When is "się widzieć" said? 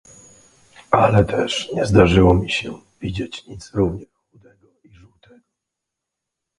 2.51-3.47